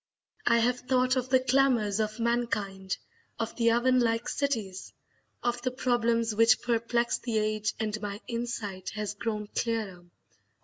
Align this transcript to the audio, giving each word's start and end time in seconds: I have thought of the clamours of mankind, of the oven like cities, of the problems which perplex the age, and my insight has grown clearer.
I 0.47 0.57
have 0.57 0.79
thought 0.79 1.15
of 1.15 1.29
the 1.29 1.39
clamours 1.39 1.99
of 1.99 2.19
mankind, 2.19 2.97
of 3.37 3.55
the 3.55 3.69
oven 3.69 3.99
like 3.99 4.27
cities, 4.27 4.91
of 5.43 5.61
the 5.61 5.69
problems 5.69 6.33
which 6.33 6.63
perplex 6.63 7.19
the 7.19 7.37
age, 7.37 7.75
and 7.79 8.01
my 8.01 8.19
insight 8.27 8.89
has 8.95 9.13
grown 9.13 9.45
clearer. 9.55 10.03